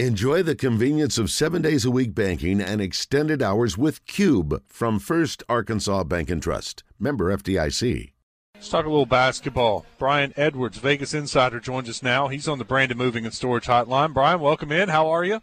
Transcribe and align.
Enjoy 0.00 0.42
the 0.42 0.56
convenience 0.56 1.18
of 1.18 1.30
seven 1.30 1.62
days 1.62 1.84
a 1.84 1.90
week 1.90 2.16
banking 2.16 2.60
and 2.60 2.80
extended 2.80 3.40
hours 3.40 3.78
with 3.78 4.04
Cube 4.06 4.60
from 4.66 4.98
First 4.98 5.44
Arkansas 5.48 6.02
Bank 6.02 6.30
and 6.30 6.42
Trust. 6.42 6.82
Member 6.98 7.32
FDIC. 7.36 8.10
Let's 8.56 8.68
talk 8.68 8.86
a 8.86 8.88
little 8.88 9.06
basketball. 9.06 9.86
Brian 9.96 10.34
Edwards, 10.36 10.78
Vegas 10.78 11.14
Insider, 11.14 11.60
joins 11.60 11.88
us 11.88 12.02
now. 12.02 12.26
He's 12.26 12.48
on 12.48 12.58
the 12.58 12.64
Brandon 12.64 12.98
Moving 12.98 13.24
and 13.24 13.32
Storage 13.32 13.66
Hotline. 13.66 14.12
Brian, 14.12 14.40
welcome 14.40 14.72
in. 14.72 14.88
How 14.88 15.06
are 15.10 15.24
you? 15.24 15.40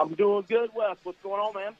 I'm 0.00 0.14
doing 0.14 0.44
good, 0.48 0.70
Wes. 0.74 0.96
What's 1.04 1.22
going 1.22 1.40
on, 1.40 1.54
man? 1.54 1.76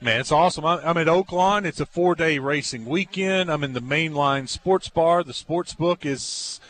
Man, 0.00 0.20
it's 0.20 0.30
awesome. 0.30 0.64
I'm 0.64 0.96
at 0.96 1.08
Oaklawn. 1.08 1.64
It's 1.64 1.80
a 1.80 1.86
four 1.86 2.14
day 2.14 2.38
racing 2.38 2.84
weekend. 2.84 3.50
I'm 3.50 3.64
in 3.64 3.72
the 3.72 3.82
mainline 3.82 4.48
sports 4.48 4.88
bar. 4.88 5.24
The 5.24 5.34
sports 5.34 5.74
book 5.74 6.06
is 6.06 6.60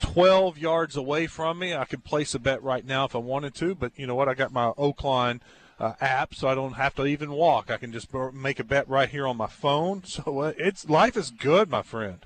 12 0.00 0.58
yards 0.58 0.96
away 0.96 1.26
from 1.26 1.58
me. 1.58 1.74
I 1.74 1.84
could 1.84 2.04
place 2.04 2.34
a 2.34 2.38
bet 2.38 2.62
right 2.62 2.84
now 2.84 3.04
if 3.04 3.14
I 3.14 3.18
wanted 3.18 3.54
to, 3.56 3.74
but 3.74 3.92
you 3.96 4.06
know 4.06 4.14
what? 4.14 4.28
I 4.28 4.34
got 4.34 4.52
my 4.52 4.72
Oaklawn 4.72 5.40
uh, 5.80 5.92
app, 6.00 6.34
so 6.34 6.48
I 6.48 6.54
don't 6.54 6.74
have 6.74 6.94
to 6.96 7.06
even 7.06 7.32
walk. 7.32 7.70
I 7.70 7.76
can 7.76 7.92
just 7.92 8.12
make 8.32 8.58
a 8.58 8.64
bet 8.64 8.88
right 8.88 9.08
here 9.08 9.26
on 9.26 9.36
my 9.36 9.46
phone. 9.46 10.02
So 10.08 10.40
uh, 10.40 10.52
it's 10.56 10.88
life 10.88 11.16
is 11.16 11.30
good, 11.30 11.70
my 11.70 11.82
friend. 11.82 12.24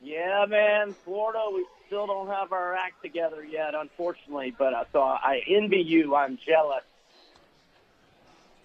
Yeah, 0.00 0.44
man. 0.48 0.94
Florida, 1.04 1.44
we 1.54 1.64
still 1.86 2.06
don't 2.06 2.28
have 2.28 2.52
our 2.52 2.74
act 2.74 3.02
together 3.02 3.44
yet, 3.44 3.74
unfortunately. 3.74 4.54
But 4.56 4.74
uh, 4.74 4.84
so 4.92 5.00
I 5.00 5.42
envy 5.48 5.78
you. 5.78 6.14
I'm 6.14 6.38
jealous. 6.44 6.82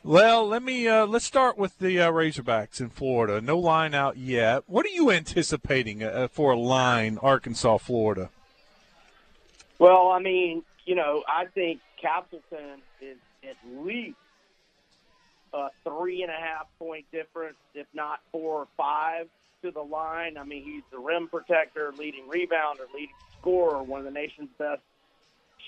Well, 0.08 0.48
let 0.48 0.64
me 0.64 0.88
uh, 0.88 1.06
let's 1.06 1.26
start 1.26 1.58
with 1.58 1.80
the 1.80 2.00
uh, 2.00 2.10
Razorbacks 2.14 2.80
in 2.80 2.88
Florida. 2.88 3.42
No 3.42 3.60
line 3.60 3.94
out 3.94 4.16
yet. 4.16 4.64
What 4.66 4.86
are 4.86 4.90
you 4.90 5.12
anticipating 5.12 6.02
uh, 6.02 6.30
for 6.32 6.54
a 6.54 6.56
line, 6.58 7.18
Arkansas, 7.22 7.80
Florida? 7.80 8.30
Well, 9.80 10.08
I 10.08 10.20
mean, 10.20 10.64
you 10.86 10.96
know, 10.96 11.26
I 11.28 11.48
think 11.48 11.82
Castleton 12.02 12.82
is 13.02 13.18
at 13.44 13.58
least 13.84 14.16
a 15.52 15.68
three 15.84 16.22
and 16.22 16.32
a 16.32 16.36
half 16.36 16.68
point 16.80 17.04
difference, 17.12 17.58
if 17.76 17.88
not 17.94 18.22
four 18.32 18.60
or 18.60 18.68
five, 18.78 19.28
to 19.62 19.72
the 19.72 19.84
line. 19.84 20.38
I 20.38 20.46
mean, 20.46 20.64
he's 20.64 20.84
the 20.90 21.00
rim 21.00 21.28
protector, 21.28 21.92
leading 21.98 22.24
rebounder, 22.30 22.88
leading 22.94 23.14
scorer, 23.42 23.84
one 23.84 24.00
of 24.00 24.06
the 24.06 24.12
nation's 24.12 24.52
best 24.58 24.80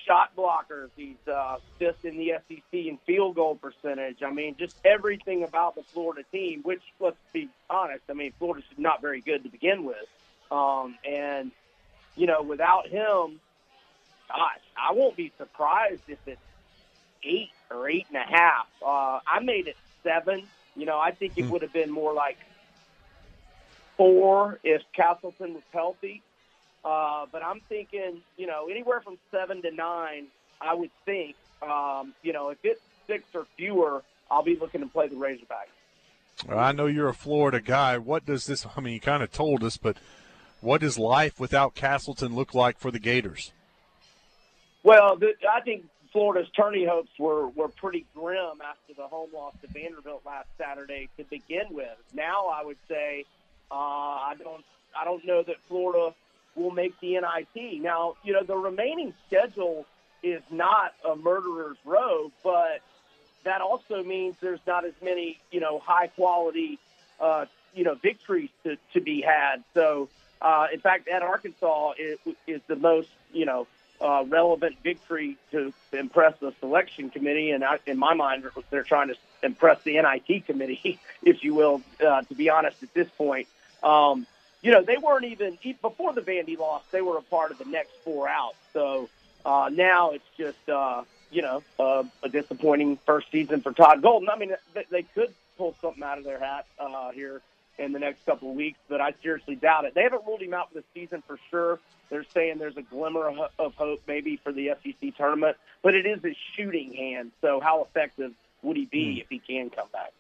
shot 0.10 0.36
blockers. 0.36 0.90
He's 0.96 1.16
uh, 1.32 1.58
fifth 1.78 2.04
in 2.04 2.18
the 2.18 2.34
SEC 2.48 2.62
in 2.72 2.98
field 3.06 3.36
goal 3.36 3.56
percentage. 3.56 4.24
I 4.26 4.32
mean, 4.32 4.56
just 4.58 4.76
everything 4.84 5.44
about 5.44 5.76
the 5.76 5.84
Florida 5.84 6.24
team. 6.32 6.62
Which, 6.64 6.82
let's 7.00 7.18
be 7.32 7.50
honest, 7.70 8.02
I 8.10 8.14
mean, 8.14 8.34
Florida's 8.40 8.68
not 8.78 9.02
very 9.02 9.22
good 9.22 9.44
to 9.44 9.50
begin 9.50 9.86
with. 9.86 9.98
Um, 10.52 10.98
and 11.08 11.52
you 12.16 12.26
know, 12.26 12.42
without 12.42 12.88
him, 12.88 13.40
gosh, 14.28 14.62
I 14.76 14.94
won't 14.94 15.16
be 15.16 15.32
surprised 15.38 16.02
if 16.08 16.20
it's 16.26 16.42
eight 17.24 17.52
or 17.70 17.88
eight 17.88 18.08
and 18.12 18.18
a 18.18 18.38
half. 18.38 18.68
Uh, 18.84 19.20
I 19.28 19.40
made 19.44 19.68
it 19.68 19.78
seven. 20.04 20.44
You 20.76 20.86
know, 20.86 21.00
I 21.00 21.12
think 21.12 21.38
it 21.38 21.46
hmm. 21.46 21.52
would 21.52 21.62
have 21.62 21.74
been 21.74 21.92
more 21.92 22.14
like 22.14 22.38
four 23.96 24.60
if 24.64 24.82
Castleton 24.94 25.54
was 25.54 25.64
healthy. 25.72 26.24
Uh, 26.84 27.26
but 27.32 27.44
I'm 27.44 27.60
thinking, 27.68 28.22
you 28.38 28.48
know, 28.48 28.68
anywhere 28.70 29.02
from 29.02 29.18
seven 29.32 29.62
to 29.64 29.72
nine, 29.72 30.28
I 30.62 30.74
would 30.74 30.92
think. 31.06 31.36
Um, 31.62 32.14
you 32.24 32.32
know, 32.32 32.50
if 32.50 32.58
it's 32.64 32.82
six 33.06 33.24
or 33.34 33.46
fewer, 33.58 34.04
I'll 34.32 34.44
be 34.44 34.56
looking 34.56 34.82
to 34.82 34.88
play 34.88 35.08
the 35.08 35.16
Razorbacks. 35.16 35.74
Well, 36.48 36.60
I 36.60 36.72
know 36.72 36.86
you're 36.86 37.10
a 37.10 37.14
Florida 37.14 37.60
guy. 37.60 37.98
What 37.98 38.26
does 38.26 38.46
this? 38.46 38.66
I 38.78 38.80
mean, 38.80 38.94
you 38.94 39.02
kind 39.02 39.24
of 39.24 39.32
told 39.32 39.64
us, 39.64 39.76
but 39.76 39.98
what 40.62 40.82
does 40.82 40.98
life 40.98 41.40
without 41.40 41.76
Castleton 41.76 42.36
look 42.36 42.54
like 42.54 42.80
for 42.80 42.92
the 42.92 43.00
Gators? 43.00 43.52
Well, 44.84 45.18
the, 45.18 45.34
I 45.52 45.60
think 45.60 45.86
Florida's 46.14 46.50
turning 46.56 46.88
hopes 46.88 47.12
were 47.20 47.50
were 47.50 47.68
pretty 47.68 48.06
grim 48.16 48.62
after 48.64 48.94
the 48.96 49.08
home 49.08 49.30
loss 49.34 49.54
to 49.62 49.68
Vanderbilt 49.68 50.22
last 50.26 50.48
Saturday 50.58 51.10
to 51.18 51.24
begin 51.26 51.66
with. 51.72 51.98
Now, 52.14 52.48
I 52.48 52.64
would 52.64 52.78
say 52.88 53.26
uh, 53.70 53.76
I 53.76 54.36
don't 54.42 54.64
I 55.00 55.04
don't 55.04 55.26
know 55.26 55.44
that 55.44 55.58
Florida 55.68 56.16
will 56.60 56.72
make 56.72 57.00
the 57.00 57.20
NIT. 57.20 57.82
Now, 57.82 58.16
you 58.24 58.34
know, 58.34 58.44
the 58.44 58.58
remaining 58.58 59.14
schedule 59.28 59.86
is 60.22 60.42
not 60.52 60.94
a 61.08 61.16
murderer's 61.16 61.78
row, 61.86 62.32
but 62.44 62.82
that 63.44 63.62
also 63.62 64.04
means 64.04 64.36
there's 64.42 64.60
not 64.68 64.86
as 64.86 64.94
many, 65.02 65.40
you 65.52 65.60
know, 65.60 65.80
high 65.80 66.08
quality, 66.08 66.78
uh, 67.20 67.46
you 67.74 67.84
know, 67.84 67.96
victories 67.96 68.50
to, 68.64 68.78
to 68.94 69.02
be 69.02 69.22
had. 69.22 69.64
So, 69.74 70.10
uh, 70.42 70.68
in 70.74 70.80
fact, 70.80 71.08
at 71.08 71.22
Arkansas 71.22 71.94
is, 71.98 72.20
is 72.48 72.62
the 72.68 72.76
most, 72.76 73.10
you 73.34 73.46
know, 73.46 73.68
uh, 74.02 74.24
relevant 74.28 74.78
victory 74.84 75.38
to 75.52 75.74
impress 75.92 76.38
the 76.40 76.54
selection 76.60 77.10
committee. 77.10 77.52
And 77.52 77.64
I, 77.64 77.80
in 77.86 77.98
my 77.98 78.14
mind, 78.14 78.46
they're 78.70 78.84
trying 78.84 79.10
to 79.10 79.16
impress 79.44 79.82
the 79.84 80.02
NIT 80.02 80.46
committee, 80.46 81.00
if 81.24 81.44
you 81.44 81.54
will, 81.54 81.82
uh, 82.06 82.22
to 82.24 82.36
be 82.36 82.50
honest, 82.50 82.82
at 82.84 82.94
this 82.94 83.10
point. 83.18 83.48
Um, 83.84 84.26
you 84.62 84.72
know, 84.72 84.82
they 84.82 84.98
weren't 84.98 85.26
even 85.26 85.58
before 85.82 86.14
the 86.14 86.22
Vandy 86.22 86.58
loss. 86.58 86.84
They 86.92 87.02
were 87.02 87.18
a 87.18 87.22
part 87.22 87.52
of 87.52 87.58
the 87.58 87.66
next 87.66 87.92
four 88.04 88.28
out. 88.28 88.56
So 88.74 89.10
uh, 89.46 89.70
now 89.72 90.12
it's 90.12 90.28
just 90.38 90.70
uh, 90.70 91.04
you 91.32 91.42
know 91.42 91.64
uh, 91.80 92.04
a 92.24 92.30
disappointing 92.30 92.98
first 93.06 93.32
season 93.32 93.62
for 93.62 93.72
Todd 93.72 94.02
Golden. 94.02 94.30
I 94.30 94.38
mean, 94.38 94.56
they 94.90 95.04
could 95.04 95.34
pull 95.58 95.76
something 95.82 96.04
out 96.04 96.18
of 96.18 96.24
their 96.24 96.40
hat 96.40 96.66
uh, 96.78 97.12
here 97.12 97.42
in 97.78 97.94
the 97.94 98.00
next 98.00 98.26
couple 98.26 98.50
of 98.50 98.56
weeks, 98.56 98.80
but 98.90 99.00
I 99.00 99.14
seriously 99.24 99.56
doubt 99.56 99.86
it. 99.86 99.94
They 99.94 100.04
haven't 100.04 100.26
ruled 100.28 100.42
him 100.42 100.54
out 100.54 100.74
for 100.74 100.80
the 100.80 100.84
season 100.94 101.24
for 101.26 101.40
sure. 101.50 101.80
They're 102.10 102.26
saying 102.34 102.58
there's 102.58 102.76
a 102.76 102.82
glimmer 102.82 103.32
of 103.58 103.76
hope 103.76 104.02
maybe 104.08 104.36
for 104.38 104.52
the 104.52 104.72
SEC 104.84 105.16
tournament, 105.16 105.56
but 105.82 105.96
it 105.96 106.06
is 106.06 106.22
his 106.22 106.36
shooting 106.56 106.94
hand. 106.94 107.32
So 107.42 107.62
how 107.62 107.84
effective 107.84 108.34
would 108.64 108.76
he 108.76 108.86
be 108.86 109.16
mm. 109.16 109.22
if 109.22 109.30
he 109.30 109.40
can 109.40 109.70
come 109.70 109.88
back? 109.94 110.12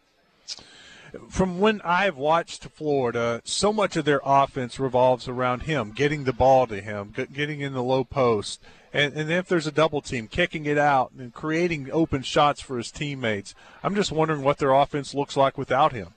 From 1.39 1.57
when 1.61 1.79
I've 1.85 2.17
watched 2.17 2.65
Florida, 2.65 3.41
so 3.45 3.71
much 3.71 3.95
of 3.95 4.03
their 4.03 4.19
offense 4.25 4.77
revolves 4.77 5.29
around 5.29 5.61
him, 5.61 5.93
getting 5.93 6.25
the 6.25 6.33
ball 6.33 6.67
to 6.67 6.81
him, 6.81 7.13
getting 7.31 7.61
in 7.61 7.71
the 7.71 7.81
low 7.81 8.03
post, 8.03 8.61
and, 8.91 9.13
and 9.13 9.31
if 9.31 9.47
there's 9.47 9.65
a 9.65 9.71
double 9.71 10.01
team, 10.01 10.27
kicking 10.27 10.65
it 10.65 10.77
out 10.77 11.13
and 11.17 11.33
creating 11.33 11.89
open 11.93 12.23
shots 12.23 12.59
for 12.59 12.75
his 12.75 12.91
teammates. 12.91 13.55
I'm 13.81 13.95
just 13.95 14.11
wondering 14.11 14.41
what 14.41 14.57
their 14.57 14.73
offense 14.73 15.13
looks 15.13 15.37
like 15.37 15.57
without 15.57 15.93
him. 15.93 16.09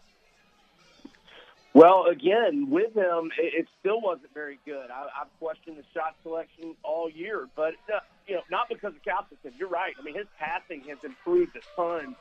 Well, 1.72 2.06
again, 2.10 2.68
with 2.68 2.92
him, 2.92 3.30
it, 3.38 3.68
still 3.78 4.00
wasn't 4.00 4.34
very 4.34 4.58
good. 4.66 4.90
I, 4.90 5.02
I've 5.04 5.38
questioned 5.38 5.76
the 5.76 5.84
shot 5.94 6.16
selection 6.24 6.74
all 6.82 7.08
year, 7.08 7.46
but 7.54 7.74
uh, 7.94 8.00
you 8.26 8.34
know, 8.34 8.42
not 8.50 8.68
because 8.68 8.92
of 8.92 9.04
Castleton. 9.04 9.52
You're 9.56 9.68
right. 9.68 9.94
I 9.96 10.02
mean, 10.02 10.16
his 10.16 10.26
passing 10.36 10.80
has 10.88 10.98
improved 11.04 11.54
a 11.54 11.60
ton 11.76 12.16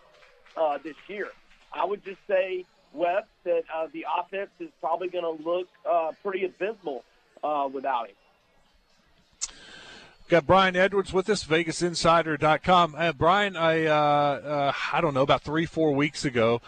uh, 0.56 0.78
this 0.84 0.98
year. 1.08 1.30
I 1.74 1.84
would 1.84 2.06
just 2.06 2.20
say, 2.28 2.66
Wes, 2.94 3.24
that 3.44 3.64
uh, 3.74 3.88
the 3.94 4.06
offense 4.20 4.50
is 4.60 4.70
probably 4.80 5.10
going 5.10 5.24
to 5.24 5.44
look 5.44 5.68
uh, 5.90 6.12
pretty 6.22 6.46
abysmal 6.46 7.04
uh, 7.44 7.70
without 7.72 8.08
him. 8.08 8.16
Got 10.30 10.48
Brian 10.48 10.76
Edwards 10.78 11.12
with 11.12 11.30
us, 11.30 11.44
VegasInsider.com. 11.44 12.96
Uh, 12.98 13.12
Brian, 13.12 13.58
I 13.58 13.86
uh, 13.86 13.94
uh, 13.94 14.74
I 14.94 15.02
don't 15.02 15.14
know 15.14 15.24
about 15.24 15.42
three 15.42 15.66
four 15.66 15.94
weeks 15.94 16.24
ago, 16.24 16.62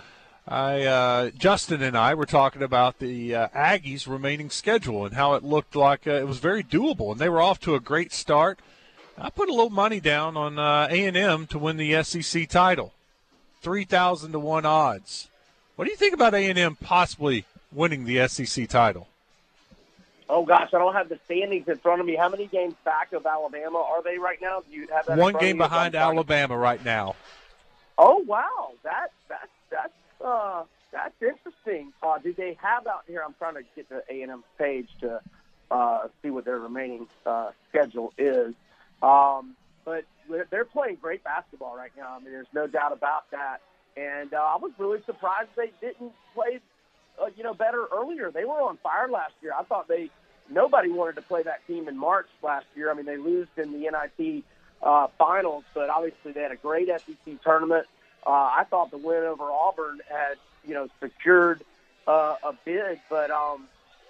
I 0.45 0.83
uh, 0.83 1.29
Justin 1.29 1.81
and 1.81 1.97
I 1.97 2.13
were 2.13 2.25
talking 2.25 2.61
about 2.61 2.99
the 2.99 3.31
Aggies' 3.31 4.05
remaining 4.05 4.49
schedule 4.49 5.05
and 5.05 5.15
how 5.15 5.35
it 5.35 5.43
looked 5.43 5.77
like 5.77 6.05
it 6.05 6.27
was 6.27 6.39
very 6.39 6.61
doable, 6.61 7.13
and 7.13 7.19
they 7.21 7.29
were 7.29 7.41
off 7.41 7.61
to 7.61 7.75
a 7.75 7.79
great 7.79 8.11
start. 8.11 8.59
I 9.17 9.29
put 9.29 9.47
a 9.47 9.53
little 9.53 9.69
money 9.69 10.01
down 10.01 10.35
on 10.35 10.59
A 10.59 11.05
and 11.05 11.15
M 11.15 11.47
to 11.47 11.57
win 11.57 11.77
the 11.77 12.03
SEC 12.03 12.49
title 12.49 12.93
three 13.61 13.85
thousand 13.85 14.33
to 14.33 14.39
one 14.39 14.65
odds. 14.65 15.29
What 15.75 15.85
do 15.85 15.91
you 15.91 15.97
think 15.97 16.13
about 16.13 16.33
A 16.35 16.49
and 16.49 16.57
M 16.57 16.75
possibly 16.75 17.45
winning 17.71 18.05
the 18.05 18.27
SEC 18.27 18.67
title? 18.69 19.07
Oh 20.29 20.45
gosh, 20.45 20.69
I 20.73 20.77
don't 20.77 20.93
have 20.93 21.09
the 21.09 21.19
standings 21.25 21.67
in 21.67 21.77
front 21.77 21.99
of 21.99 22.07
me. 22.07 22.15
How 22.15 22.29
many 22.29 22.47
games 22.47 22.75
back 22.85 23.13
of 23.13 23.25
Alabama 23.25 23.79
are 23.79 24.01
they 24.01 24.17
right 24.17 24.41
now? 24.41 24.61
Do 24.61 24.75
you 24.75 24.87
have 24.87 25.05
that? 25.07 25.17
One 25.17 25.35
game 25.37 25.57
behind 25.57 25.95
Alabama 25.95 26.57
right 26.57 26.83
now. 26.83 27.15
Oh 27.97 28.19
wow, 28.19 28.71
that 28.83 29.11
that 29.29 29.49
that's 29.69 29.93
uh, 30.23 30.63
that's 30.91 31.15
interesting. 31.21 31.91
Uh, 32.01 32.19
do 32.19 32.33
they 32.33 32.57
have 32.61 32.87
out 32.87 33.03
here? 33.07 33.21
I'm 33.25 33.33
trying 33.33 33.55
to 33.55 33.63
get 33.75 33.89
the 33.89 34.03
A 34.09 34.21
and 34.21 34.31
M 34.31 34.43
page 34.57 34.89
to 35.01 35.21
uh, 35.71 36.07
see 36.21 36.29
what 36.29 36.45
their 36.45 36.59
remaining 36.59 37.07
uh, 37.25 37.51
schedule 37.69 38.13
is. 38.17 38.53
Um, 39.01 39.55
but 39.83 40.05
they're 40.49 40.65
playing 40.65 40.97
great 41.01 41.23
basketball 41.23 41.75
right 41.75 41.91
now. 41.97 42.15
I 42.15 42.19
mean, 42.19 42.31
there's 42.31 42.47
no 42.53 42.67
doubt 42.67 42.93
about 42.93 43.29
that. 43.31 43.61
And 43.95 44.33
uh, 44.33 44.37
I 44.37 44.57
was 44.57 44.71
really 44.77 45.01
surprised 45.05 45.49
they 45.55 45.71
didn't 45.81 46.13
play, 46.33 46.59
uh, 47.21 47.27
you 47.35 47.43
know, 47.43 47.53
better 47.53 47.85
earlier. 47.93 48.31
They 48.31 48.45
were 48.45 48.61
on 48.61 48.77
fire 48.77 49.09
last 49.09 49.33
year. 49.41 49.53
I 49.57 49.63
thought 49.63 49.87
they 49.87 50.09
nobody 50.49 50.89
wanted 50.89 51.15
to 51.15 51.21
play 51.21 51.43
that 51.43 51.65
team 51.67 51.87
in 51.87 51.97
March 51.97 52.27
last 52.41 52.65
year. 52.75 52.91
I 52.91 52.95
mean, 52.95 53.05
they 53.05 53.17
lose 53.17 53.47
in 53.57 53.71
the 53.71 53.89
NIT 53.89 54.43
uh, 54.81 55.07
finals, 55.17 55.63
but 55.73 55.89
obviously 55.89 56.31
they 56.31 56.41
had 56.41 56.51
a 56.51 56.57
great 56.57 56.87
SEC 56.87 57.41
tournament. 57.43 57.85
Uh, 58.25 58.29
I 58.29 58.65
thought 58.69 58.91
the 58.91 58.97
win 58.97 59.23
over 59.23 59.43
Auburn 59.43 60.01
had, 60.09 60.37
you 60.65 60.73
know, 60.73 60.87
secured 60.99 61.63
uh, 62.07 62.35
a 62.43 62.53
bid, 62.65 62.99
but 63.09 63.31
um, 63.31 63.67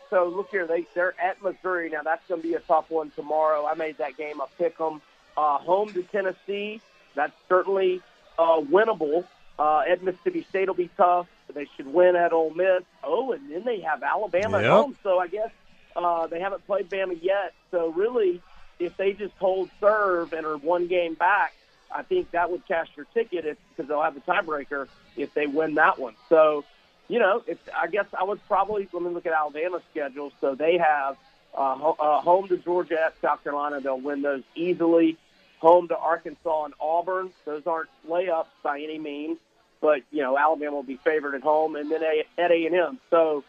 so 0.10 0.28
look 0.28 0.50
here, 0.50 0.68
they 0.68 0.86
they're 0.94 1.20
at 1.20 1.42
Missouri 1.42 1.90
now. 1.90 2.04
That's 2.04 2.26
going 2.28 2.42
to 2.42 2.48
be 2.48 2.54
a 2.54 2.60
tough 2.60 2.90
one 2.90 3.12
tomorrow. 3.12 3.66
I 3.66 3.74
made 3.74 3.98
that 3.98 4.16
game 4.18 4.40
a 4.40 4.48
pick 4.58 4.80
'em 4.80 5.02
uh, 5.36 5.58
home 5.58 5.92
to 5.94 6.04
Tennessee. 6.04 6.82
That's 7.16 7.34
certainly 7.50 8.02
uh, 8.38 8.62
winnable. 8.62 9.26
Uh, 9.64 9.82
at 9.90 10.04
Mississippi 10.04 10.46
State 10.50 10.68
will 10.68 10.76
be 10.76 10.90
tough. 10.98 11.28
They 11.54 11.68
should 11.78 11.88
win 11.88 12.16
at 12.18 12.34
Ole 12.34 12.50
Miss. 12.54 12.84
Oh, 13.04 13.32
and 13.32 13.50
then 13.52 13.64
they 13.64 13.80
have 13.82 14.04
Alabama 14.04 14.58
Yep. 14.58 14.66
at 14.66 14.72
home. 14.72 14.98
So 15.04 15.20
I 15.20 15.28
guess 15.28 15.52
uh, 15.96 16.28
they 16.28 16.40
haven't 16.42 16.66
played 16.66 16.90
Bama 16.90 17.18
yet. 17.22 17.54
So 17.72 17.90
really, 18.04 18.42
if 18.80 18.98
they 18.98 19.14
just 19.14 19.36
hold 19.40 19.70
serve 19.80 20.34
and 20.34 20.46
are 20.46 20.58
one 20.58 20.88
game 20.88 21.14
back, 21.14 21.54
I 21.96 22.02
think 22.04 22.32
that 22.32 22.52
would 22.52 22.68
cash 22.68 22.90
your 22.98 23.06
ticket 23.14 23.46
if, 23.46 23.58
because 23.70 23.88
they'll 23.88 24.02
have 24.02 24.16
the 24.16 24.22
tiebreaker 24.22 24.88
if 25.16 25.34
they 25.34 25.48
win 25.48 25.76
that 25.76 25.98
one. 26.00 26.16
So, 26.28 26.66
you 27.08 27.20
know, 27.20 27.44
it's, 27.48 27.62
I 27.74 27.88
guess 27.88 28.08
I 28.20 28.24
would 28.26 28.42
probably 28.48 28.90
let 28.92 29.02
me 29.04 29.12
look 29.12 29.28
at 29.28 29.34
Alabama's 29.34 29.84
schedule. 29.92 30.32
So 30.42 30.56
they 30.56 30.78
have 30.80 31.16
uh, 31.56 31.76
ho- 31.76 31.98
uh, 32.00 32.22
home 32.22 32.48
to 32.50 32.58
Georgia 32.58 32.98
at 33.06 33.14
South 33.22 33.44
Carolina. 33.44 33.80
They'll 33.80 34.02
win 34.02 34.24
those 34.24 34.44
easily. 34.56 35.18
Home 35.60 35.88
to 35.88 35.98
Arkansas 35.98 36.66
and 36.66 36.74
Auburn. 36.82 37.30
Those 37.46 37.64
aren't 37.68 37.90
layups 38.10 38.48
by 38.64 38.82
any 38.82 39.00
means, 39.00 39.38
but 39.84 40.02
you 40.12 40.24
know 40.24 40.38
Alabama 40.38 40.78
will 40.78 40.84
be 40.84 40.96
favored 40.96 41.36
at 41.36 41.42
home, 41.42 41.76
and 41.76 41.92
then 41.92 42.02
at 42.38 42.52
A 42.52 42.66
and 42.66 42.74
M. 42.74 43.00
So 43.10 43.44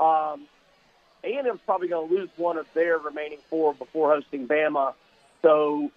um, 0.00 0.46
A 1.22 1.32
and 1.38 1.46
M's 1.46 1.60
probably 1.64 1.86
going 1.86 2.08
to 2.08 2.14
lose 2.14 2.28
one 2.36 2.58
of 2.58 2.66
their 2.74 2.98
remaining 2.98 3.38
four 3.48 3.72
before 3.72 4.10
hosting 4.10 4.48
Bama. 4.48 4.94
So 5.42 5.92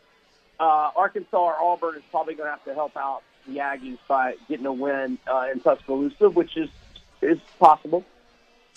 uh, 0.60 0.92
Arkansas 0.96 1.36
or 1.36 1.60
Auburn 1.60 1.96
is 1.96 2.04
probably 2.12 2.36
going 2.36 2.46
to 2.46 2.52
have 2.52 2.64
to 2.66 2.76
help 2.76 2.96
out 2.96 3.24
the 3.48 3.58
Aggies 3.58 3.98
by 4.08 4.36
getting 4.48 4.68
a 4.68 4.74
win 4.74 5.18
uh, 5.28 5.48
in 5.52 5.60
Tuscaloosa, 5.60 6.30
which 6.30 6.56
is 6.56 6.70
is 7.24 7.40
possible. 7.60 8.06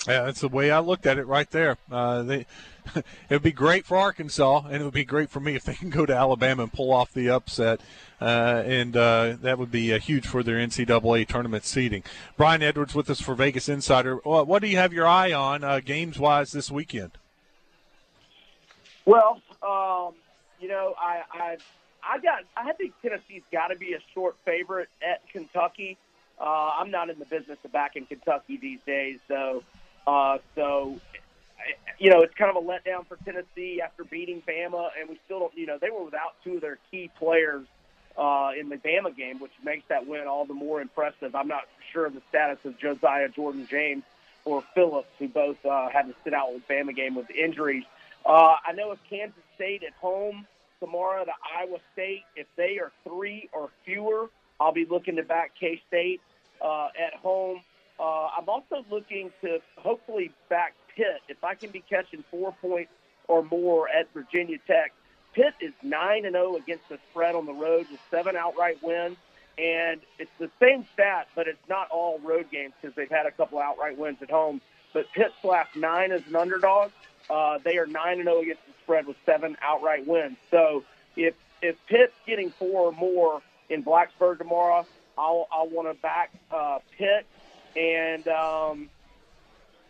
Yeah, 0.06 0.22
that's 0.22 0.40
the 0.40 0.48
way 0.48 0.70
I 0.70 0.80
looked 0.80 1.06
at 1.06 1.18
it 1.18 1.26
right 1.26 1.48
there. 1.50 1.76
Uh, 1.90 2.24
it 2.96 3.04
would 3.30 3.42
be 3.42 3.52
great 3.52 3.86
for 3.86 3.96
Arkansas, 3.96 4.64
and 4.66 4.82
it 4.82 4.84
would 4.84 4.92
be 4.92 5.04
great 5.04 5.30
for 5.30 5.38
me 5.38 5.54
if 5.54 5.62
they 5.62 5.74
can 5.74 5.90
go 5.90 6.04
to 6.04 6.14
Alabama 6.14 6.64
and 6.64 6.72
pull 6.72 6.92
off 6.92 7.12
the 7.12 7.30
upset, 7.30 7.80
uh, 8.20 8.62
and 8.66 8.96
uh, 8.96 9.36
that 9.42 9.58
would 9.58 9.70
be 9.70 9.92
uh, 9.92 10.00
huge 10.00 10.26
for 10.26 10.42
their 10.42 10.56
NCAA 10.56 11.28
tournament 11.28 11.64
seeding. 11.64 12.02
Brian 12.36 12.62
Edwards 12.62 12.94
with 12.94 13.08
us 13.10 13.20
for 13.20 13.36
Vegas 13.36 13.68
Insider. 13.68 14.16
What, 14.16 14.62
do 14.62 14.68
you 14.68 14.76
have 14.76 14.92
your 14.92 15.06
eye 15.06 15.32
on 15.32 15.62
uh, 15.62 15.78
games 15.78 16.18
wise 16.18 16.50
this 16.50 16.70
weekend? 16.70 17.12
Well, 19.04 19.40
um, 19.62 20.14
you 20.60 20.68
know, 20.68 20.94
I, 21.00 21.22
I, 21.32 21.56
I 22.02 22.18
got, 22.18 22.40
I 22.56 22.72
think 22.72 22.94
Tennessee's 23.02 23.42
got 23.52 23.68
to 23.68 23.76
be 23.76 23.92
a 23.92 24.00
short 24.14 24.36
favorite 24.44 24.88
at 25.00 25.28
Kentucky. 25.30 25.96
Uh, 26.40 26.72
I'm 26.78 26.90
not 26.90 27.08
in 27.08 27.20
the 27.20 27.24
business 27.24 27.58
of 27.64 27.70
backing 27.70 28.06
Kentucky 28.06 28.56
these 28.56 28.80
days, 28.84 29.18
though. 29.28 29.62
Uh, 30.06 30.38
so, 30.54 30.96
you 31.98 32.10
know, 32.10 32.22
it's 32.22 32.34
kind 32.34 32.54
of 32.54 32.62
a 32.62 32.66
letdown 32.66 33.06
for 33.06 33.16
Tennessee 33.24 33.80
after 33.80 34.04
beating 34.04 34.42
Bama, 34.42 34.90
and 34.98 35.08
we 35.08 35.18
still 35.24 35.40
don't, 35.40 35.56
you 35.56 35.66
know, 35.66 35.78
they 35.78 35.90
were 35.90 36.04
without 36.04 36.34
two 36.42 36.56
of 36.56 36.60
their 36.60 36.78
key 36.90 37.10
players 37.18 37.66
uh, 38.16 38.50
in 38.58 38.68
the 38.68 38.76
Bama 38.76 39.14
game, 39.16 39.38
which 39.38 39.52
makes 39.64 39.86
that 39.88 40.06
win 40.06 40.26
all 40.26 40.44
the 40.44 40.54
more 40.54 40.80
impressive. 40.80 41.34
I'm 41.34 41.48
not 41.48 41.64
sure 41.92 42.06
of 42.06 42.14
the 42.14 42.22
status 42.28 42.58
of 42.64 42.78
Josiah 42.78 43.28
Jordan 43.28 43.66
James 43.68 44.02
or 44.44 44.62
Phillips, 44.74 45.08
who 45.18 45.28
both 45.28 45.64
uh, 45.64 45.88
had 45.88 46.08
to 46.08 46.14
sit 46.24 46.34
out 46.34 46.52
with 46.52 46.66
Bama 46.68 46.94
game 46.94 47.14
with 47.14 47.30
injuries. 47.30 47.84
Uh, 48.26 48.56
I 48.66 48.72
know 48.72 48.92
if 48.92 48.98
Kansas 49.08 49.42
State 49.54 49.82
at 49.82 49.92
home 49.94 50.46
tomorrow 50.80 51.24
to 51.24 51.32
Iowa 51.58 51.78
State, 51.92 52.24
if 52.34 52.46
they 52.56 52.78
are 52.78 52.90
three 53.04 53.48
or 53.52 53.70
fewer, 53.84 54.28
I'll 54.60 54.72
be 54.72 54.84
looking 54.84 55.16
to 55.16 55.22
back 55.22 55.52
K 55.58 55.80
State 55.88 56.20
uh, 56.60 56.88
at 56.98 57.14
home. 57.14 57.60
Uh, 58.02 58.30
I'm 58.36 58.48
also 58.48 58.84
looking 58.90 59.30
to 59.42 59.60
hopefully 59.76 60.32
back 60.48 60.74
Pitt. 60.96 61.20
If 61.28 61.44
I 61.44 61.54
can 61.54 61.70
be 61.70 61.84
catching 61.88 62.24
four 62.32 62.52
points 62.60 62.90
or 63.28 63.44
more 63.44 63.88
at 63.88 64.12
Virginia 64.12 64.58
Tech, 64.66 64.92
Pitt 65.34 65.54
is 65.60 65.72
nine 65.84 66.24
and 66.24 66.34
zero 66.34 66.56
against 66.56 66.88
the 66.88 66.98
spread 67.10 67.36
on 67.36 67.46
the 67.46 67.52
road 67.52 67.86
with 67.92 68.00
seven 68.10 68.34
outright 68.34 68.82
wins, 68.82 69.16
and 69.56 70.00
it's 70.18 70.32
the 70.40 70.50
same 70.60 70.84
stat, 70.92 71.28
but 71.36 71.46
it's 71.46 71.68
not 71.68 71.88
all 71.90 72.18
road 72.18 72.50
games 72.50 72.74
because 72.80 72.96
they've 72.96 73.08
had 73.08 73.26
a 73.26 73.30
couple 73.30 73.60
outright 73.60 73.96
wins 73.96 74.20
at 74.20 74.30
home. 74.30 74.60
But 74.92 75.06
Pitt's 75.12 75.44
last 75.44 75.76
nine 75.76 76.10
as 76.10 76.26
an 76.26 76.34
underdog. 76.34 76.90
Uh, 77.30 77.58
they 77.58 77.78
are 77.78 77.86
nine 77.86 78.18
and 78.18 78.24
zero 78.24 78.40
against 78.40 78.66
the 78.66 78.72
spread 78.82 79.06
with 79.06 79.16
seven 79.24 79.56
outright 79.62 80.08
wins. 80.08 80.38
So 80.50 80.82
if 81.14 81.34
if 81.62 81.76
Pitt's 81.86 82.16
getting 82.26 82.50
four 82.50 82.88
or 82.88 82.92
more 82.92 83.42
in 83.70 83.84
Blacksburg 83.84 84.38
tomorrow, 84.38 84.84
I'll 85.16 85.46
I'll 85.52 85.68
want 85.68 85.86
to 85.88 85.94
back 86.02 86.32
uh, 86.50 86.80
Pitt, 86.98 87.26
and 87.76 88.26
um, 88.28 88.88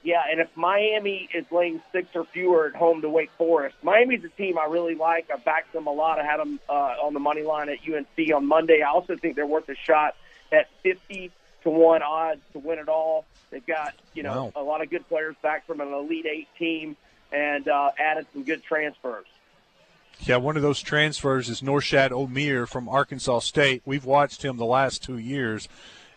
yeah, 0.02 0.22
and 0.30 0.40
if 0.40 0.48
Miami 0.56 1.28
is 1.32 1.44
laying 1.52 1.80
six 1.92 2.08
or 2.14 2.24
fewer 2.24 2.66
at 2.66 2.74
home 2.74 3.02
to 3.02 3.08
Wake 3.08 3.30
Forest, 3.38 3.76
Miami's 3.82 4.24
a 4.24 4.28
team 4.30 4.58
I 4.58 4.64
really 4.66 4.94
like. 4.96 5.30
I 5.32 5.36
backed 5.36 5.72
them 5.72 5.86
a 5.86 5.92
lot. 5.92 6.18
I 6.18 6.24
had 6.24 6.38
them 6.38 6.58
uh, 6.68 6.72
on 6.72 7.14
the 7.14 7.20
money 7.20 7.42
line 7.42 7.68
at 7.68 7.78
UNC 7.88 8.34
on 8.34 8.46
Monday. 8.46 8.82
I 8.82 8.90
also 8.90 9.16
think 9.16 9.36
they're 9.36 9.46
worth 9.46 9.68
a 9.68 9.76
shot 9.76 10.16
at 10.50 10.68
fifty 10.82 11.30
to 11.62 11.70
one 11.70 12.02
odds 12.02 12.40
to 12.52 12.58
win 12.58 12.78
it 12.80 12.88
all. 12.88 13.24
They've 13.50 13.64
got 13.66 13.94
you 14.14 14.22
know 14.24 14.46
Wow. 14.46 14.52
a 14.56 14.62
lot 14.64 14.82
of 14.82 14.90
good 14.90 15.08
players 15.08 15.36
back 15.42 15.66
from 15.66 15.80
an 15.80 15.92
Elite 15.92 16.26
Eight 16.26 16.48
team 16.58 16.96
and 17.30 17.68
uh, 17.68 17.90
added 17.98 18.26
some 18.32 18.42
good 18.44 18.62
transfers. 18.62 19.26
Yeah, 20.20 20.36
one 20.36 20.56
of 20.56 20.62
those 20.62 20.80
transfers 20.82 21.48
is 21.48 21.62
Norchad 21.62 22.10
Omier 22.10 22.68
from 22.68 22.88
Arkansas 22.88 23.40
State. 23.40 23.82
We've 23.84 24.04
watched 24.04 24.44
him 24.44 24.56
the 24.56 24.64
last 24.66 25.02
two 25.02 25.16
years, 25.18 25.68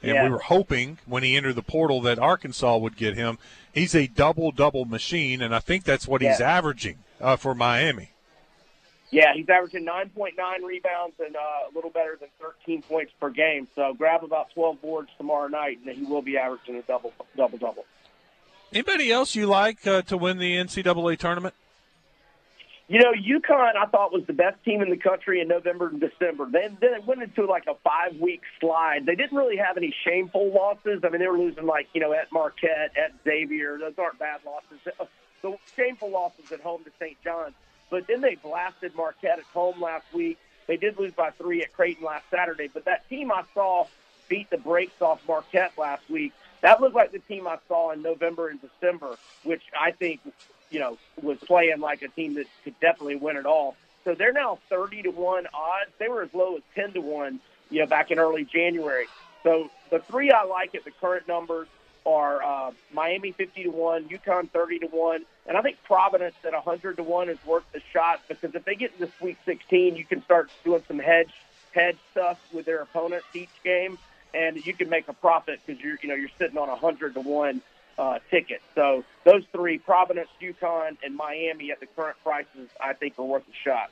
and 0.06 0.13
Yeah. 0.16 0.24
we 0.24 0.30
were 0.30 0.40
hoping 0.40 0.98
when 1.06 1.24
he 1.24 1.36
entered 1.36 1.56
the 1.56 1.63
portal 1.63 2.02
that 2.02 2.19
Arkansas 2.19 2.78
would 2.78 2.96
get 2.96 3.16
him. 3.16 3.38
He's 3.74 3.96
a 3.96 4.07
double 4.07 4.52
double 4.52 4.86
machine, 4.86 5.42
and 5.42 5.54
I 5.54 5.60
think 5.60 5.84
that's 5.84 6.07
what 6.07 6.22
he's 6.22 6.40
averaging 6.40 7.00
uh, 7.19 7.36
for 7.36 7.54
Miami. 7.56 8.10
Yeah, 9.12 9.34
he's 9.34 9.48
averaging 9.48 9.86
9.9 9.86 10.34
rebounds 10.63 11.16
and 11.24 11.36
uh, 11.36 11.40
a 11.40 11.72
little 11.74 11.90
better 11.92 12.18
than 12.19 12.30
13 12.42 12.81
points 12.81 13.13
per 13.19 13.30
game. 13.30 13.68
So 13.75 13.94
grab 13.94 14.24
about 14.24 14.50
12 14.54 14.81
boards 14.81 15.10
tomorrow 15.18 15.48
night, 15.48 15.80
and 15.86 15.96
he 15.96 16.04
will 16.06 16.22
be 16.22 16.38
averaging 16.38 16.75
a 16.75 16.81
double 16.81 17.13
double 17.38 17.57
double. 17.57 17.86
Anybody 18.74 19.12
else 19.12 19.36
you 19.36 19.46
like 19.48 19.86
uh, 19.88 20.02
to 20.04 20.18
win 20.18 20.38
the 20.38 20.56
NCAA 20.56 21.18
tournament? 21.18 21.54
You 22.87 22.99
know, 22.99 23.13
UConn 23.13 23.75
I 23.75 23.85
thought 23.87 24.13
was 24.13 24.25
the 24.27 24.33
best 24.33 24.63
team 24.63 24.83
in 24.83 24.91
the 24.91 24.97
country 24.97 25.41
in 25.41 25.47
November 25.47 25.87
and 25.87 25.99
December. 25.99 26.47
Then 26.51 26.77
then 26.79 26.93
it 26.93 27.05
went 27.05 27.23
into 27.23 27.45
like 27.45 27.63
a 27.67 27.73
five 27.83 28.19
week 28.19 28.41
slide. 28.59 29.07
They 29.07 29.15
didn't 29.15 29.35
really 29.35 29.57
have 29.57 29.75
any 29.77 29.93
shameful 30.03 30.53
losses. 30.53 31.01
I 31.03 31.09
mean, 31.09 31.19
they 31.19 31.27
were 31.27 31.37
losing 31.37 31.65
like 31.65 31.87
you 31.93 32.01
know 32.01 32.13
at 32.13 32.31
Marquette, 32.31 32.91
at 32.95 33.13
Xavier. 33.23 33.79
Those 33.79 33.93
aren't 33.97 34.19
bad 34.19 34.41
losses. 34.45 34.79
The 35.41 35.57
shameful 35.75 36.09
losses 36.09 36.51
at 36.51 36.61
home 36.61 36.83
to 36.85 36.91
St. 36.97 37.17
John's. 37.23 37.53
But 37.91 38.07
then 38.07 38.21
they 38.21 38.33
blasted 38.33 38.95
Marquette 38.95 39.37
at 39.37 39.45
home 39.53 39.79
last 39.79 40.11
week. 40.11 40.39
They 40.65 40.75
did 40.75 40.97
lose 40.97 41.13
by 41.13 41.29
three 41.31 41.61
at 41.61 41.71
Creighton 41.71 42.03
last 42.03 42.25
Saturday. 42.31 42.67
But 42.73 42.85
that 42.85 43.07
team 43.09 43.31
I 43.31 43.43
saw 43.53 43.85
beat 44.27 44.49
the 44.49 44.57
brakes 44.57 44.99
off 45.01 45.21
Marquette 45.27 45.73
last 45.77 46.09
week. 46.09 46.33
That 46.61 46.81
looked 46.81 46.95
like 46.95 47.11
the 47.11 47.19
team 47.19 47.45
I 47.45 47.59
saw 47.68 47.92
in 47.92 48.01
November 48.01 48.49
and 48.49 48.59
December, 48.59 49.18
which 49.44 49.61
I 49.80 49.92
think 49.92 50.21
you 50.75 50.81
know, 50.81 50.97
was 51.21 51.37
playing 51.37 51.79
like 51.79 52.01
a 52.01 52.09
team 52.09 52.33
that 52.33 52.47
could 52.65 52.77
definitely 52.81 53.15
win 53.15 53.37
it 53.37 53.45
all. 53.45 53.77
So 54.03 54.13
they're 54.13 54.33
now 54.33 54.59
30 54.67 55.03
to 55.03 55.09
1 55.09 55.47
odds. 55.53 55.91
They 55.99 56.09
were 56.09 56.21
as 56.21 56.33
low 56.33 56.57
as 56.57 56.63
10 56.75 56.91
to 56.95 56.99
1, 56.99 57.39
you 57.69 57.79
know, 57.79 57.87
back 57.87 58.11
in 58.11 58.19
early 58.19 58.44
January. 58.44 59.05
So 59.44 59.69
the 59.89 59.99
three 59.99 60.31
I 60.31 60.44
like 60.44 60.75
at 60.75 60.83
the 60.83 60.91
current 60.91 61.29
numbers 61.29 61.69
are 62.05 62.44
uh, 62.44 62.71
Miami 62.94 63.31
50 63.31 63.63
to 63.63 63.69
1, 63.69 64.09
UConn 64.09 64.49
30 64.49 64.79
to 64.79 64.87
1, 64.87 65.25
and 65.47 65.57
I 65.57 65.61
think 65.61 65.81
Providence 65.85 66.35
at 66.44 66.51
100 66.51 66.97
to 66.97 67.03
1 67.03 67.29
is 67.29 67.37
worth 67.45 67.63
the 67.71 67.79
shot 67.94 68.19
because 68.27 68.53
if 68.53 68.65
they 68.65 68.75
get 68.75 68.91
into 68.99 69.09
Sweet 69.17 69.37
16, 69.45 69.95
you 69.95 70.03
can 70.03 70.21
start 70.25 70.51
doing 70.65 70.83
some 70.89 70.99
hedge 70.99 71.31
hedge 71.71 71.97
stuff 72.11 72.37
with 72.53 72.65
their 72.65 72.81
opponents 72.81 73.27
each 73.33 73.49
game, 73.63 73.97
and 74.33 74.65
you 74.65 74.73
can 74.73 74.89
make 74.89 75.07
a 75.07 75.13
profit 75.13 75.61
because 75.65 75.81
you're 75.81 75.97
you 76.01 76.09
know 76.09 76.15
you're 76.15 76.29
sitting 76.37 76.57
on 76.57 76.67
a 76.67 76.73
100 76.73 77.13
to 77.13 77.21
1 77.21 77.61
uh, 77.97 78.19
ticket. 78.30 78.61
So 78.73 79.04
those 79.23 79.44
three, 79.52 79.78
Providence, 79.78 80.30
UConn, 80.42 80.97
and 81.04 81.16
Miami 81.16 81.71
at 81.71 81.80
the 81.80 81.87
current 81.87 82.18
prices, 82.23 82.69
I 82.80 82.94
think 82.94 83.18
are 83.18 83.25
worth 83.25 83.44
a 83.44 83.68
shot. 83.68 83.90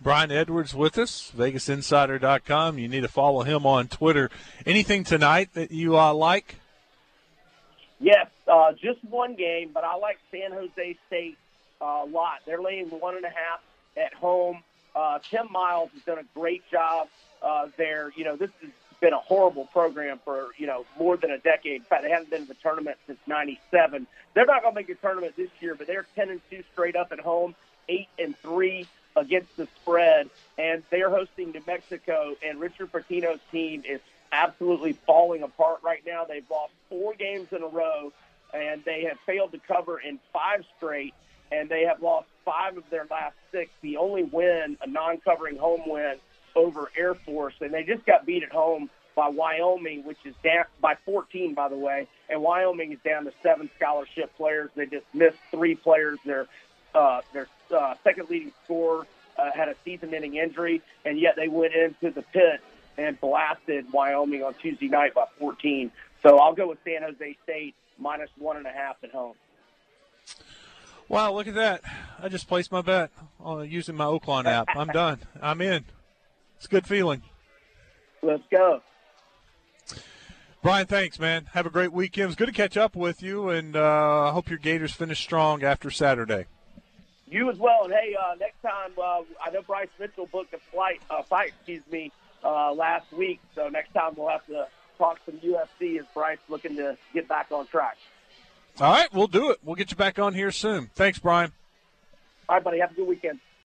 Brian 0.00 0.30
Edwards 0.30 0.74
with 0.74 0.96
us, 0.96 1.32
VegasInsider.com. 1.36 2.78
You 2.78 2.88
need 2.88 3.00
to 3.00 3.08
follow 3.08 3.42
him 3.42 3.66
on 3.66 3.88
Twitter. 3.88 4.30
Anything 4.64 5.02
tonight 5.02 5.50
that 5.54 5.72
you 5.72 5.98
uh, 5.98 6.14
like? 6.14 6.56
Yes, 7.98 8.28
uh, 8.48 8.72
just 8.72 9.02
one 9.04 9.34
game, 9.34 9.70
but 9.72 9.84
I 9.84 9.96
like 9.96 10.18
San 10.30 10.52
Jose 10.52 10.96
State 11.06 11.38
uh, 11.80 12.02
a 12.04 12.06
lot. 12.06 12.40
They're 12.46 12.62
laying 12.62 12.90
one 12.90 13.16
and 13.16 13.24
a 13.24 13.28
half 13.28 13.60
at 13.96 14.14
home. 14.14 14.62
Uh, 14.94 15.18
Tim 15.30 15.50
Miles 15.50 15.90
has 15.94 16.02
done 16.02 16.18
a 16.18 16.38
great 16.38 16.62
job 16.70 17.08
uh, 17.42 17.68
there. 17.76 18.12
You 18.16 18.24
know, 18.24 18.36
this 18.36 18.50
has 18.60 18.70
been 19.02 19.12
a 19.12 19.18
horrible 19.18 19.66
program 19.66 20.20
for, 20.24 20.50
you 20.56 20.66
know, 20.66 20.86
more 20.98 21.18
than 21.18 21.32
a 21.32 21.38
decade. 21.38 21.80
In 21.80 21.82
fact, 21.82 22.04
they 22.04 22.10
haven't 22.10 22.30
been 22.30 22.42
to 22.42 22.48
the 22.48 22.54
tournament 22.54 22.96
since 23.06 23.18
97. 23.26 24.06
They're 24.32 24.46
not 24.46 24.62
going 24.62 24.72
to 24.72 24.78
make 24.78 24.86
the 24.86 24.94
tournament 24.94 25.34
this 25.36 25.50
year, 25.60 25.74
but 25.74 25.88
they're 25.88 26.06
10 26.14 26.30
and 26.30 26.40
2 26.50 26.62
straight 26.72 26.96
up 26.96 27.12
at 27.12 27.20
home, 27.20 27.54
8 27.88 28.08
and 28.18 28.36
3 28.38 28.86
against 29.16 29.54
the 29.56 29.66
spread, 29.82 30.30
and 30.56 30.82
they're 30.90 31.10
hosting 31.10 31.50
New 31.50 31.62
Mexico, 31.66 32.34
and 32.46 32.60
Richard 32.60 32.90
Pitino's 32.92 33.40
team 33.50 33.82
is 33.86 34.00
absolutely 34.30 34.92
falling 34.92 35.42
apart 35.42 35.80
right 35.82 36.02
now. 36.06 36.24
They've 36.24 36.48
lost 36.50 36.72
four 36.88 37.12
games 37.14 37.48
in 37.50 37.62
a 37.62 37.66
row, 37.66 38.12
and 38.54 38.82
they 38.84 39.02
have 39.02 39.18
failed 39.26 39.52
to 39.52 39.58
cover 39.58 39.98
in 39.98 40.18
five 40.32 40.64
straight, 40.76 41.12
and 41.50 41.68
they 41.68 41.82
have 41.82 42.00
lost 42.00 42.28
five 42.44 42.78
of 42.78 42.88
their 42.88 43.06
last 43.10 43.34
six. 43.50 43.70
The 43.82 43.98
only 43.98 44.22
win, 44.22 44.78
a 44.80 44.86
non-covering 44.86 45.56
home 45.56 45.82
win 45.86 46.16
over 46.54 46.90
Air 46.96 47.14
Force, 47.14 47.54
and 47.60 47.72
they 47.72 47.84
just 47.84 48.04
got 48.06 48.26
beat 48.26 48.42
at 48.42 48.52
home 48.52 48.90
by 49.14 49.28
Wyoming, 49.28 50.04
which 50.04 50.18
is 50.24 50.34
down 50.42 50.64
by 50.80 50.96
14, 51.04 51.54
by 51.54 51.68
the 51.68 51.76
way. 51.76 52.08
And 52.28 52.42
Wyoming 52.42 52.92
is 52.92 52.98
down 53.04 53.24
to 53.24 53.32
seven 53.42 53.70
scholarship 53.76 54.34
players. 54.36 54.70
They 54.74 54.86
just 54.86 55.06
missed 55.12 55.38
three 55.50 55.74
players. 55.74 56.18
Their 56.24 56.46
uh, 56.94 57.22
their 57.32 57.48
uh, 57.74 57.94
second 58.04 58.28
leading 58.28 58.52
scorer 58.64 59.06
uh, 59.38 59.50
had 59.54 59.68
a 59.68 59.74
season-ending 59.84 60.36
injury, 60.36 60.82
and 61.04 61.18
yet 61.18 61.36
they 61.36 61.48
went 61.48 61.74
into 61.74 62.10
the 62.10 62.22
pit 62.22 62.60
and 62.98 63.18
blasted 63.20 63.90
Wyoming 63.92 64.42
on 64.42 64.54
Tuesday 64.54 64.88
night 64.88 65.14
by 65.14 65.24
14. 65.38 65.90
So 66.22 66.38
I'll 66.38 66.54
go 66.54 66.68
with 66.68 66.78
San 66.84 67.02
Jose 67.02 67.36
State 67.42 67.74
minus 67.98 68.30
one 68.36 68.56
and 68.58 68.66
a 68.66 68.72
half 68.72 68.96
at 69.02 69.10
home. 69.10 69.34
Wow, 71.08 71.34
look 71.34 71.46
at 71.46 71.54
that. 71.54 71.82
I 72.20 72.28
just 72.28 72.48
placed 72.48 72.72
my 72.72 72.80
bet 72.80 73.10
on 73.40 73.68
using 73.70 73.96
my 73.96 74.04
Oaklawn 74.04 74.46
app. 74.46 74.68
I'm 74.74 74.88
done. 74.88 75.18
I'm 75.40 75.60
in. 75.60 75.84
It's 76.62 76.68
a 76.68 76.70
good 76.70 76.86
feeling. 76.86 77.22
Let's 78.22 78.44
go. 78.48 78.80
Brian, 80.62 80.86
thanks, 80.86 81.18
man. 81.18 81.46
Have 81.54 81.66
a 81.66 81.70
great 81.70 81.92
weekend. 81.92 82.28
It's 82.28 82.36
good 82.36 82.46
to 82.46 82.52
catch 82.52 82.76
up 82.76 82.94
with 82.94 83.20
you, 83.20 83.48
and 83.48 83.74
uh, 83.74 84.28
I 84.28 84.30
hope 84.30 84.48
your 84.48 84.60
Gators 84.60 84.92
finish 84.92 85.18
strong 85.18 85.64
after 85.64 85.90
Saturday. 85.90 86.46
You 87.26 87.50
as 87.50 87.58
well. 87.58 87.82
And 87.82 87.92
hey, 87.92 88.14
uh, 88.14 88.36
next 88.38 88.62
time, 88.62 88.92
uh, 88.96 89.22
I 89.44 89.50
know 89.50 89.62
Bryce 89.62 89.88
Mitchell 89.98 90.28
booked 90.30 90.54
a 90.54 90.58
flight, 90.70 91.02
uh, 91.10 91.22
fight, 91.22 91.48
excuse 91.48 91.82
me, 91.90 92.12
uh, 92.44 92.72
last 92.72 93.12
week. 93.12 93.40
So 93.56 93.68
next 93.68 93.92
time 93.92 94.12
we'll 94.16 94.28
have 94.28 94.46
to 94.46 94.68
talk 94.98 95.18
some 95.26 95.38
UFC 95.38 95.98
as 95.98 96.06
Bryce 96.14 96.38
looking 96.48 96.76
to 96.76 96.96
get 97.12 97.26
back 97.26 97.50
on 97.50 97.66
track. 97.66 97.96
All 98.78 98.92
right, 98.92 99.12
we'll 99.12 99.26
do 99.26 99.50
it. 99.50 99.58
We'll 99.64 99.74
get 99.74 99.90
you 99.90 99.96
back 99.96 100.20
on 100.20 100.32
here 100.32 100.52
soon. 100.52 100.90
Thanks, 100.94 101.18
Brian. 101.18 101.50
All 102.48 102.54
right, 102.54 102.62
buddy. 102.62 102.78
Have 102.78 102.92
a 102.92 102.94
good 102.94 103.08
weekend. 103.08 103.40